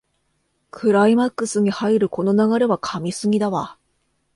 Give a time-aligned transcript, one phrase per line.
[0.71, 3.77] クライマックスに入るこの流れは神すぎだわ